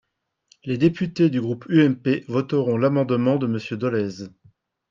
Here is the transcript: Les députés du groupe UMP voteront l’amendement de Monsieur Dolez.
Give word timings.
Les 0.65 0.79
députés 0.79 1.29
du 1.29 1.39
groupe 1.39 1.67
UMP 1.69 2.25
voteront 2.27 2.75
l’amendement 2.75 3.35
de 3.35 3.45
Monsieur 3.45 3.77
Dolez. 3.77 4.31